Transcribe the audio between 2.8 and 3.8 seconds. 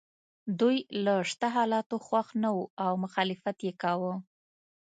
او مخالفت یې